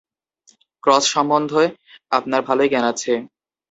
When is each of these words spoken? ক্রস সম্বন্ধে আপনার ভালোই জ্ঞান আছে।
ক্রস 0.83 1.03
সম্বন্ধে 1.13 1.63
আপনার 2.11 2.41
ভালোই 2.47 2.69
জ্ঞান 2.71 2.85
আছে। 2.91 3.13